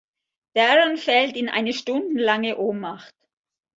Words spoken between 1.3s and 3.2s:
in eine stundenlange Ohnmacht.